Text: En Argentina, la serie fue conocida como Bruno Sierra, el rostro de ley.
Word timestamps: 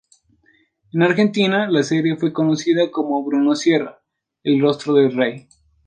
En 0.93 1.03
Argentina, 1.03 1.69
la 1.69 1.83
serie 1.83 2.17
fue 2.17 2.33
conocida 2.33 2.89
como 2.89 3.23
Bruno 3.23 3.53
Sierra, 3.53 4.01
el 4.41 4.59
rostro 4.59 4.95
de 4.95 5.09
ley. 5.11 5.47